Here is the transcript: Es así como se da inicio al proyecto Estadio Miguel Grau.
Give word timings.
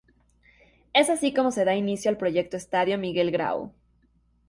Es 0.95 1.11
así 1.11 1.31
como 1.31 1.51
se 1.51 1.63
da 1.63 1.75
inicio 1.75 2.09
al 2.09 2.17
proyecto 2.17 2.57
Estadio 2.57 2.97
Miguel 2.97 3.29
Grau. 3.29 3.71